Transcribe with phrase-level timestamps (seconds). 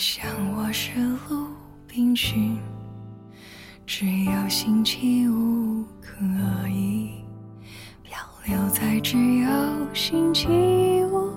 [0.00, 0.24] 想
[0.56, 0.98] 我是
[1.28, 1.46] 鲁
[1.86, 2.58] 滨逊，
[3.84, 6.16] 只有星期五可
[6.70, 7.22] 以
[8.02, 9.50] 漂流在只有
[9.92, 10.48] 星期
[11.04, 11.30] 五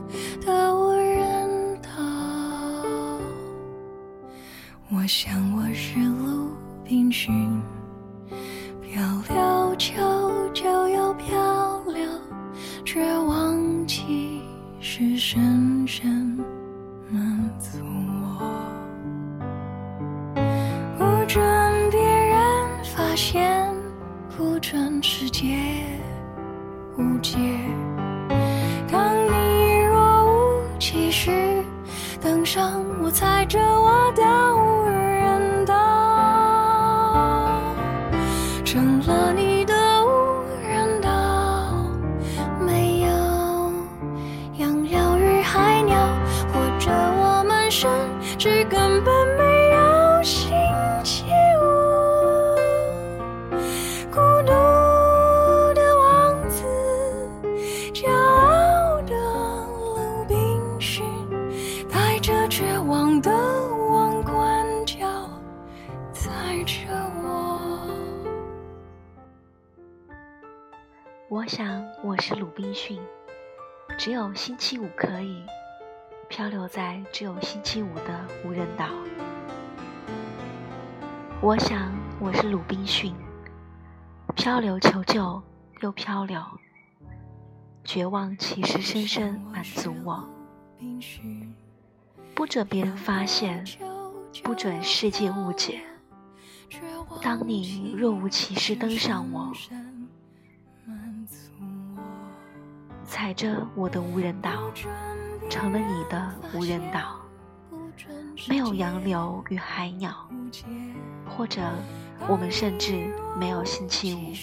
[0.45, 1.89] 的无人岛。
[4.89, 6.51] 我想我是鲁
[6.85, 7.61] 滨逊，
[73.97, 75.43] 只有星期五可以
[76.27, 78.87] 漂流在只有星期五的无人岛。
[81.41, 83.13] 我想我是鲁滨逊，
[84.35, 85.41] 漂流求救
[85.81, 86.41] 又漂流，
[87.83, 90.27] 绝望其实深深满足我。
[92.33, 93.63] 不准别人发现，
[94.43, 95.81] 不准世界误解。
[97.21, 99.53] 当你若无其事登上我，
[103.13, 104.49] 踩着我的无人岛，
[105.47, 107.21] 成了你的无人岛，
[108.49, 110.27] 没有洋流与海鸟，
[111.29, 111.61] 或者
[112.27, 114.33] 我们甚至没有星期五。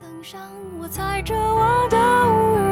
[0.00, 0.40] 登上
[0.80, 2.69] 我踩着我的无人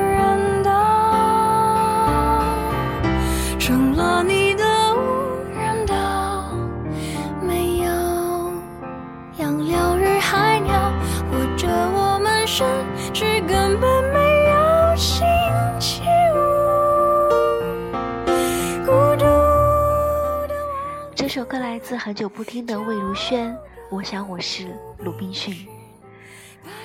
[21.49, 23.57] 歌来自很久不听的魏如萱，
[23.89, 25.67] 我想我是鲁滨逊。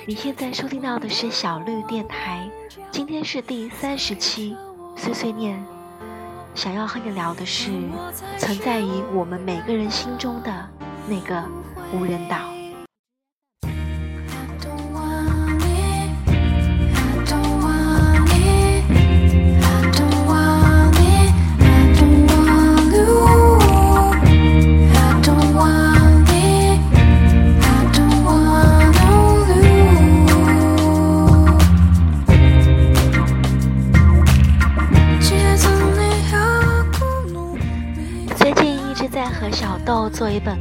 [0.06, 2.48] 你现在收听到的是小绿电台，
[2.90, 4.56] 今天是第三十期
[4.96, 5.62] 碎碎念。
[6.54, 7.72] 想要和你聊的是
[8.38, 10.68] 存在于我们每个人心中的
[11.06, 11.44] 那个
[11.92, 12.53] 无人岛。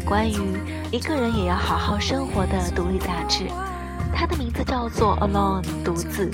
[0.06, 0.60] 关于
[0.92, 3.48] 一个人也要好好生活的独立杂志，
[4.14, 6.32] 它的名字叫做《Alone》独自。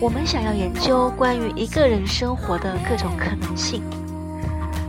[0.00, 3.82] 我们想要研究关于一个人生活的各种可能性。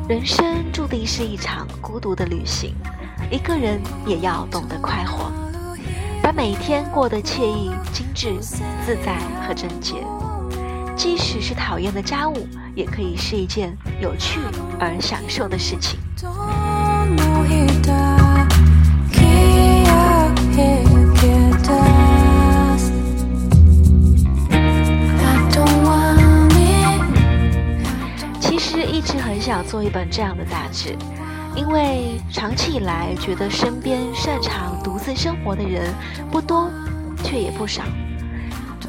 [0.07, 2.75] 人生注定是一场孤独的旅行，
[3.31, 5.31] 一个人也要懂得快活，
[6.21, 9.17] 把每一天过得惬意、精致、自在
[9.47, 9.95] 和整洁。
[10.95, 14.39] 即使是讨厌的家务，也可以是一件有趣
[14.79, 15.99] 而享受的事情。
[28.39, 30.95] 其实一直很想做一本这样的杂志，
[31.55, 35.93] 因为长期以来觉得身边擅长独自生活的人
[36.31, 36.69] 不多，
[37.23, 37.83] 却也不少。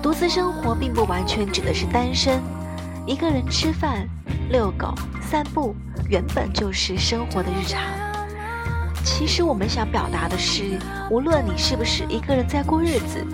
[0.03, 2.41] 独自生活并不完全指的是单身，
[3.07, 4.09] 一个人吃饭、
[4.51, 5.75] 遛狗、散步，
[6.09, 8.06] 原本就是生活的日常。
[9.07, 13.25] 其实我们想表达的是，无论你是不是一个人在过日子，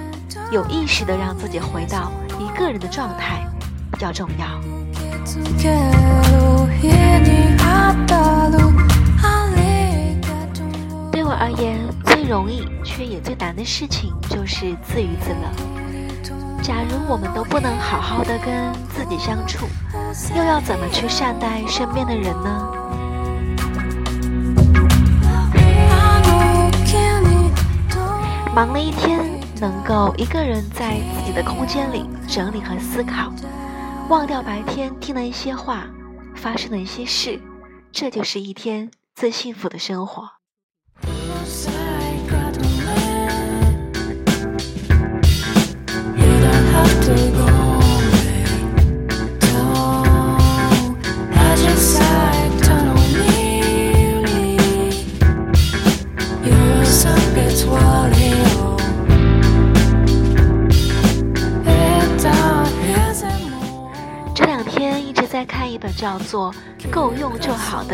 [0.52, 3.44] 有意识的让自己回到一个人的状态
[3.90, 4.46] 比较重要。
[11.10, 15.50] 对我而言，最容易却也最难的事情就是自娱自乐。
[16.62, 19.66] 假如我们都不能好好的跟自己相处，
[20.36, 22.71] 又要怎么去善待身边的人呢？
[28.54, 29.18] 忙了一天，
[29.62, 33.32] 能够一个人在自己的空间里整理和思考，
[34.10, 35.86] 忘掉白天听的一些话，
[36.36, 37.40] 发生的一些事，
[37.90, 40.41] 这就是一天最幸福的生活。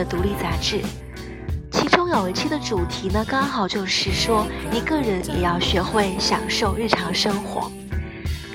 [0.08, 0.80] 独立杂志，
[1.70, 7.70] 其中有一期的主题呢，刚好就是说一个人也要学会享受日常生活。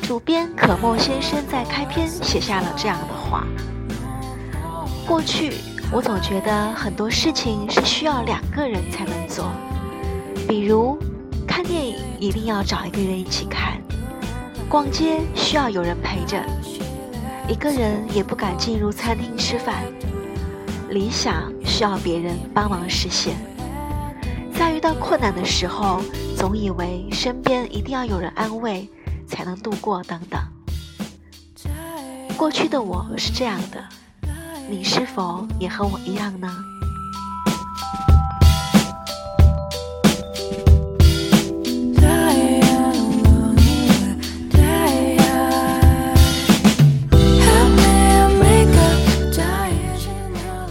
[0.01, 3.45] 主编可莫先生在开篇写下了这样的话：
[5.07, 5.53] 过去
[5.91, 9.51] 我总觉得很多事情是需要两个人才能做，
[10.47, 10.97] 比如
[11.47, 13.79] 看电影一定要找一个人一起看，
[14.67, 16.43] 逛街需要有人陪着。
[17.47, 19.83] 一个人也不敢进入餐厅吃饭，
[20.93, 23.35] 理想需要别人帮忙实现。
[24.53, 25.99] 在遇到困难的时候，
[26.37, 28.87] 总以为身边一定要有人安慰，
[29.27, 30.39] 才能度过等等。
[32.37, 33.83] 过去的我是这样的，
[34.69, 36.55] 你是否也和我一样呢？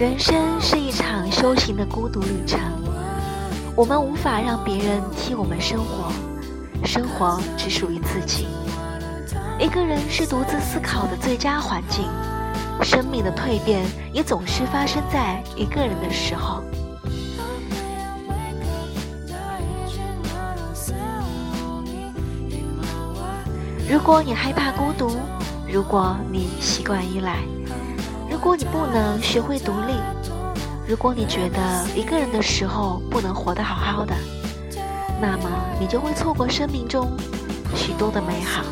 [0.03, 2.59] 人生是一场修行的孤独旅程，
[3.77, 6.11] 我们无法让别人替我们生活，
[6.85, 8.49] 生活只属于自己。
[9.61, 12.05] 一个人是独自思考的最佳环境，
[12.83, 16.65] 生命的蜕变也总是发生在一个人的时候。
[23.89, 25.17] 如果你害怕孤独，
[25.73, 27.39] 如果你习惯依赖。
[28.43, 29.95] 如果你不能学会独立，
[30.89, 34.13] 如果你觉得一个人的时候不能活得好好的，
[35.21, 35.49] 那么
[35.79, 37.09] 你就会错过生命中
[37.77, 38.65] 许多的美好。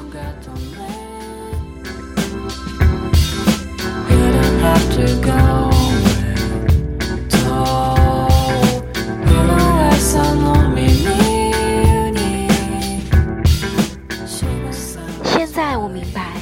[15.23, 16.33] 现在我明白，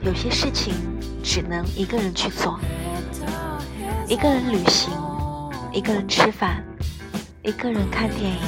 [0.00, 0.93] 有些事情。
[1.34, 2.60] 只能一个人去做，
[4.06, 4.92] 一个人旅行，
[5.72, 6.62] 一个人吃饭，
[7.42, 8.38] 一个人看电影。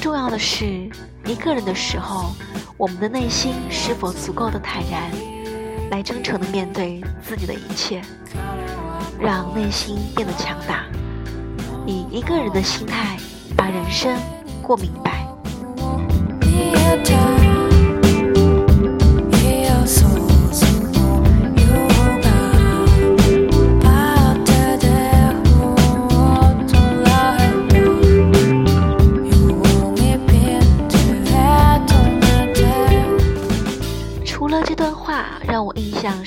[0.00, 0.88] 重要的是，
[1.24, 2.30] 一个人的时候，
[2.76, 5.10] 我们的内心是否足够的坦然，
[5.90, 8.02] 来真诚的面对自己的一切，
[9.20, 10.84] 让内心变得强大，
[11.84, 13.16] 以一个人的心态
[13.56, 14.16] 把人生
[14.62, 15.26] 过明白。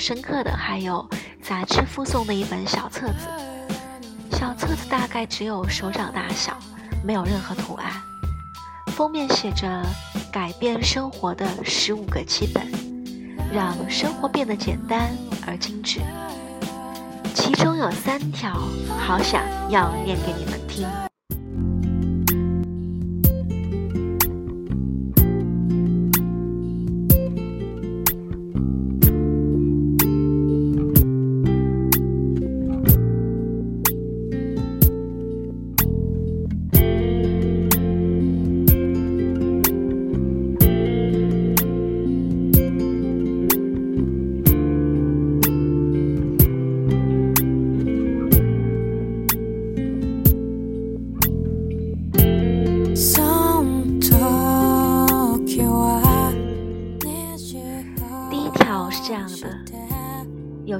[0.02, 1.08] 深刻的还有
[1.40, 3.28] 杂志附送的一本小册子，
[4.32, 6.58] 小册子大概只有手掌大小，
[7.04, 8.02] 没有任何图案，
[8.88, 9.80] 封面写着
[10.32, 12.66] “改变生活的十五个基本，
[13.52, 15.16] 让生活变得简单
[15.46, 16.00] 而精致”，
[17.32, 18.60] 其中有三条，
[18.98, 19.40] 好想
[19.70, 20.84] 要念给你们听。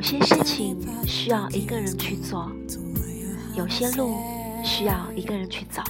[0.03, 2.51] 有些事情需要一个人去做，
[3.55, 4.17] 有些路
[4.65, 5.81] 需要一个人去走。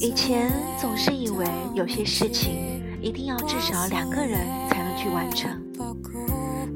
[0.00, 4.40] 以前总是以为有些事情一定要至少两个人
[4.70, 5.62] 才能去完成，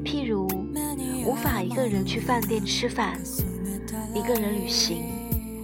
[0.05, 0.47] 譬如
[1.25, 3.19] 无法一个人去饭店吃饭，
[4.13, 5.03] 一个人旅行，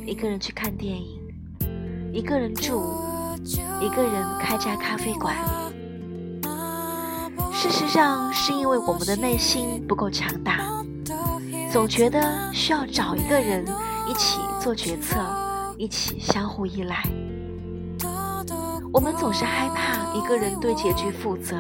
[0.04, 1.22] 一个人去看电影，
[2.12, 2.82] 一个人住，
[3.80, 5.36] 一个人开家咖啡馆。
[7.60, 10.60] 事实上，是因为我们的内心不够强大，
[11.72, 13.66] 总觉得需要找一个人
[14.08, 15.18] 一起做决策，
[15.76, 17.04] 一起相互依赖。
[18.94, 21.56] 我们总是害怕一个人对结局负责，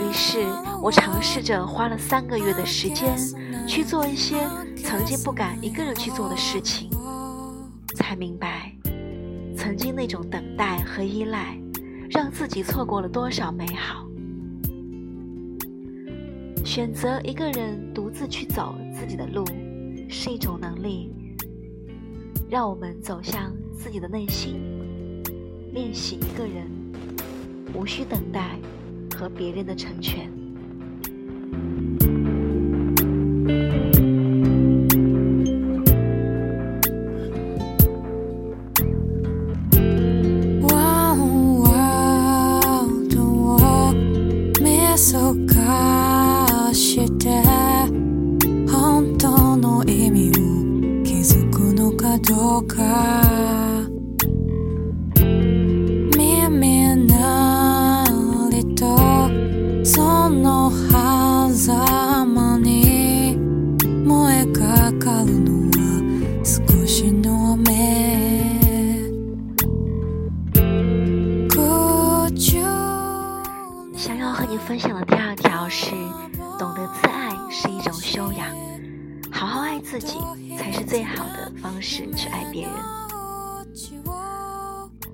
[0.00, 0.44] 于是
[0.82, 3.16] 我尝试着花了三个月的时间
[3.64, 4.44] 去做一些
[4.76, 6.90] 曾经不敢一个人去做的事情，
[7.94, 8.74] 才明白，
[9.56, 11.56] 曾经那种等待和依赖，
[12.10, 14.06] 让自己错过了多少美好。
[16.64, 19.44] 选择一个人独自去走自己的路，
[20.08, 21.12] 是一种能力，
[22.48, 24.60] 让我们走向自己的内心，
[25.72, 26.66] 练习一个人，
[27.74, 28.58] 无需等待
[29.14, 30.30] 和别人的成全。
[52.18, 53.84] далека
[81.84, 82.72] 式去爱别人。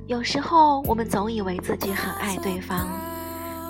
[0.07, 2.87] 有时候我们总以为自己很爱对方，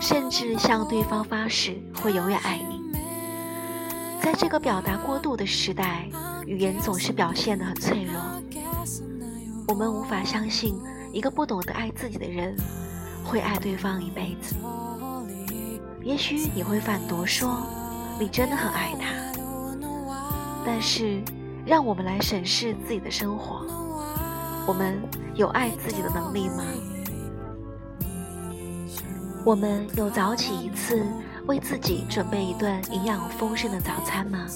[0.01, 2.81] 甚至向对方发誓会永远爱你。
[4.23, 6.07] 在这个表达过度的时代，
[6.47, 8.21] 语言总是表现得很脆弱，
[9.67, 10.75] 我们无法相信
[11.13, 12.55] 一个不懂得爱自己的人
[13.25, 14.55] 会爱对方一辈子。
[16.03, 17.67] 也许你会反驳说，
[18.19, 19.07] 你真的很爱他。
[20.65, 21.23] 但是，
[21.67, 23.65] 让我们来审视自己的生活：
[24.67, 25.01] 我们
[25.35, 26.65] 有爱自己的能力吗？
[29.45, 31.03] 我们有早起一次，
[31.47, 34.47] 为自己准备一顿营养丰盛的早餐吗？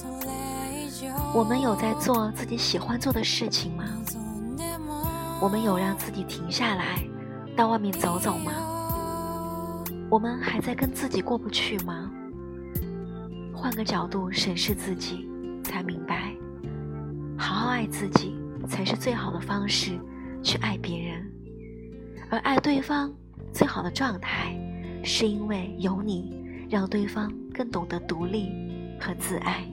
[1.33, 3.83] 我们有在做自己喜欢做的事情吗？
[5.41, 7.03] 我们有让自己停下来，
[7.55, 8.51] 到外面走走吗？
[10.09, 12.09] 我们还在跟自己过不去吗？
[13.53, 15.27] 换个角度审视自己，
[15.63, 16.31] 才明白，
[17.37, 18.35] 好好爱自己
[18.67, 19.99] 才是最好的方式
[20.41, 21.31] 去爱别人。
[22.29, 23.13] 而爱对方
[23.53, 24.57] 最好的状态，
[25.03, 28.51] 是因为有你，让对方更懂得独立
[28.99, 29.63] 和自爱。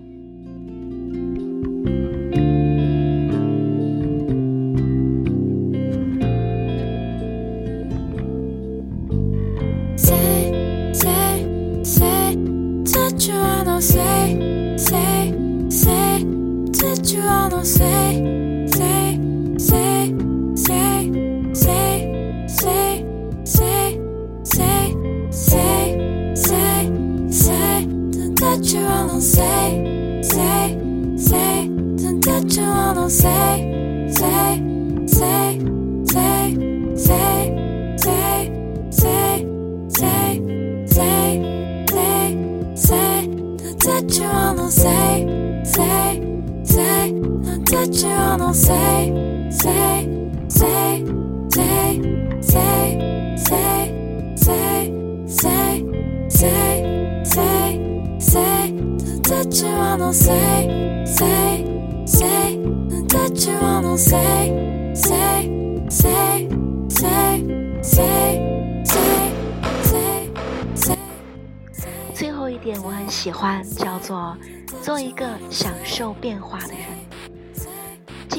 [72.14, 74.36] 最后一点我很喜欢，叫做
[74.80, 77.11] 做一个享受变化的人。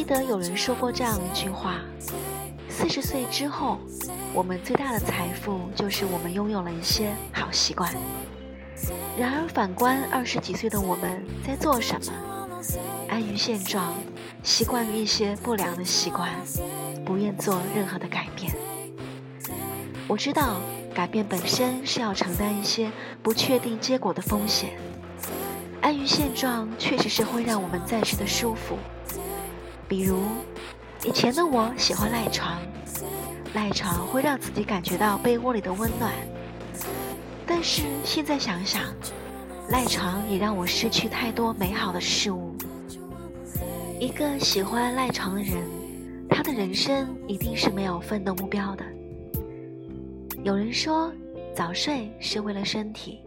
[0.03, 1.79] 记得有人说过这样一句话：
[2.67, 3.79] 四十岁之后，
[4.33, 7.89] 我们最大的财富就是我们拥有了一些好习惯。
[9.17, 12.49] 然而反观二十几岁的我们在做什么？
[13.07, 13.93] 安于现状，
[14.43, 16.29] 习惯于一些不良的习惯，
[17.05, 18.53] 不愿做任何的改变。
[20.05, 20.57] 我知道
[20.93, 22.91] 改变本身是要承担一些
[23.21, 24.71] 不确定结果的风险。
[25.79, 28.77] 安于现状确实是会让我们暂时的舒服。
[29.95, 30.23] 比如，
[31.05, 32.59] 以前的我喜欢赖床，
[33.53, 36.11] 赖床会让自己感觉到被窝里的温暖。
[37.45, 38.81] 但是现在想想，
[39.69, 42.55] 赖床也让我失去太多美好的事物。
[43.99, 45.61] 一个喜欢赖床的人，
[46.27, 48.83] 他的人生一定是没有奋斗目标的。
[50.43, 51.13] 有人说，
[51.55, 53.19] 早睡是为了身体，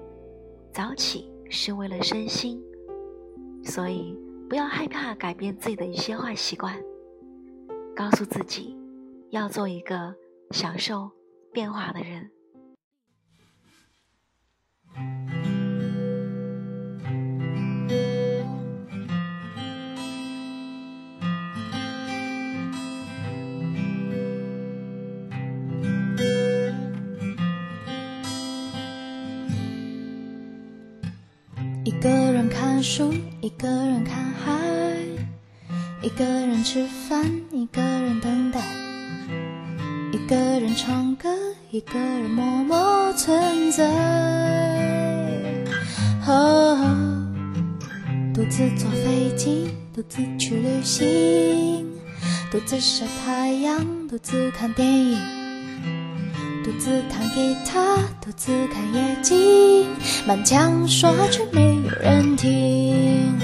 [0.72, 2.60] 早起是为了身心，
[3.62, 6.80] 所以不要害怕改变自己的一些坏习惯，
[7.96, 8.76] 告诉自己，
[9.30, 10.14] 要做一个
[10.52, 11.10] 享受
[11.52, 12.30] 变化的人。
[31.86, 34.58] 一个人看书，一个人看海，
[36.02, 38.60] 一个人吃饭，一个人等待，
[40.10, 41.28] 一个人唱歌，
[41.70, 43.84] 一个人默默存在。
[46.26, 46.76] 哦，
[48.34, 51.86] 独自坐飞机，独自去旅行，
[52.50, 55.35] 独自晒太阳，独自看电影。
[56.66, 59.86] 独自弹吉他，独自看夜景，
[60.26, 63.38] 满腔说话却没有人听。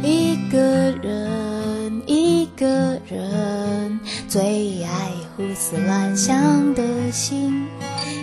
[0.00, 0.60] 一个
[1.02, 7.66] 人，一个人，最爱胡思乱想的心。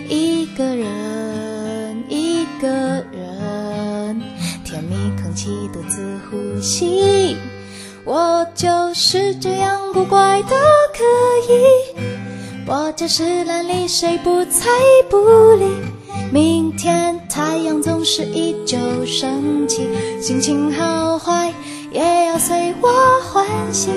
[0.08, 2.68] 一个人，一个
[3.12, 4.22] 人，
[4.64, 7.36] 甜蜜空气独自呼吸。
[8.04, 11.85] 我就是这样古怪的可以。
[12.68, 14.68] 我就是懒理，谁不睬
[15.08, 15.16] 不
[15.54, 15.66] 理。
[16.32, 19.88] 明天太阳总是依旧升起，
[20.20, 21.54] 心情好坏
[21.92, 22.88] 也要随我
[23.22, 23.90] 欢喜。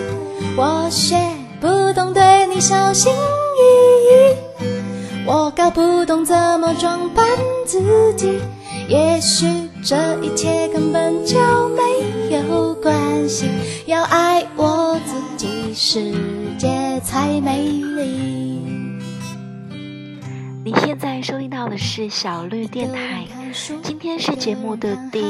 [0.56, 1.16] 我学
[1.60, 3.64] 不懂对你小心翼
[4.06, 7.26] 翼，我搞不懂怎么装扮
[7.66, 7.82] 自
[8.16, 8.40] 己。
[8.88, 9.48] 也许
[9.84, 11.38] 这一切根本就
[11.70, 13.50] 没有关系，
[13.88, 16.14] 要爱我自己，世
[16.60, 18.59] 界才美丽。
[20.64, 23.26] 你现在收听到的是小绿电台，
[23.82, 25.22] 今天是节目的第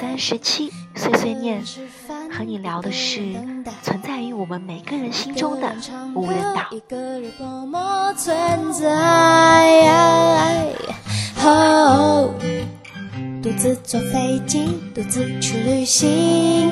[0.00, 1.62] 三十期碎碎念，
[2.30, 3.34] 和你聊的是
[3.82, 5.74] 存在于我们每个人心中的
[6.14, 6.70] 无人岛。
[13.40, 16.70] 独自坐飞机，独自去旅行，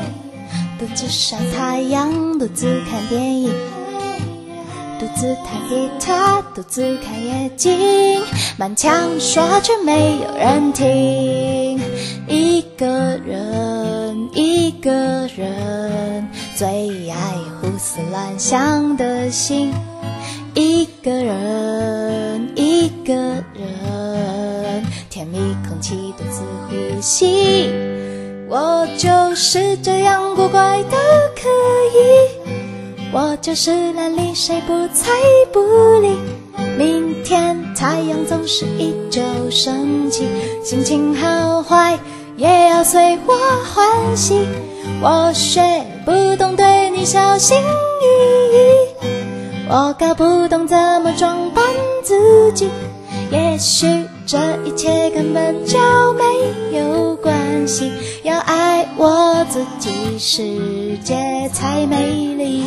[0.78, 3.75] 独自晒太阳，独自看电影。
[5.16, 7.72] 独自弹吉他，独自看夜景，
[8.58, 11.80] 满腔说却没有人听。
[12.28, 12.86] 一个
[13.24, 17.16] 人，一个人，最爱
[17.62, 19.72] 胡思乱想的心。
[20.52, 23.14] 一个人，一个
[23.54, 27.70] 人，甜蜜空气独自呼吸。
[28.50, 30.90] 我就是这样古怪的
[31.34, 31.48] 可
[31.94, 32.45] 以。
[33.18, 35.10] 我就是懒理，谁不睬
[35.50, 35.60] 不
[36.02, 36.18] 理。
[36.76, 40.26] 明天太阳总是依旧升起，
[40.62, 41.98] 心情好坏
[42.36, 44.46] 也要随我欢喜。
[45.00, 45.62] 我学
[46.04, 48.04] 不懂对你小心翼
[48.54, 49.06] 翼，
[49.66, 51.64] 我搞不懂怎么装扮
[52.04, 52.68] 自己。
[53.30, 53.86] 也许
[54.26, 55.78] 这一切根本就
[56.12, 57.90] 没有关系，
[58.24, 62.62] 要爱我自己，世界才美丽。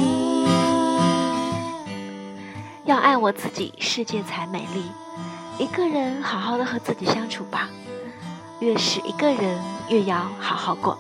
[2.90, 4.82] 要爱我自己，世界才美丽。
[5.60, 7.70] 一个人好好的和自己相处吧，
[8.58, 10.98] 越是一个人，越要好好过。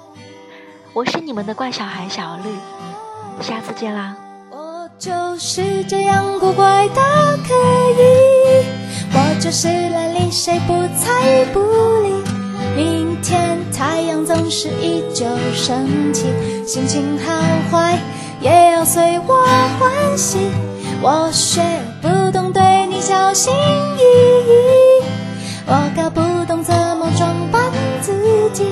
[0.93, 4.15] 我是你们的怪小孩小绿，下次见啦。
[4.51, 7.01] 我就是这样古怪的
[7.47, 7.55] 可
[7.97, 8.65] 以，
[9.11, 11.59] 我就是懒理，谁不睬不
[12.03, 12.13] 理。
[12.75, 15.25] 明天太阳总是依旧
[15.55, 16.27] 升起，
[16.67, 17.33] 心情好
[17.71, 17.97] 坏
[18.41, 19.43] 也要随我
[19.79, 20.51] 欢喜。
[21.01, 21.61] 我学
[22.01, 24.51] 不懂，对你小心翼翼。
[25.65, 28.11] 我搞不懂怎么装扮自
[28.51, 28.65] 己，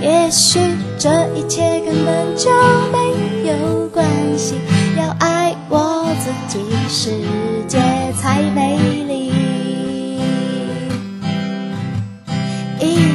[0.00, 0.60] 也许
[0.98, 2.50] 这一切根本就
[2.92, 4.06] 没有关
[4.38, 4.54] 系。
[4.96, 7.10] 要爱我自己，世
[7.66, 7.78] 界
[8.20, 9.32] 才美丽。
[12.78, 13.13] 咦？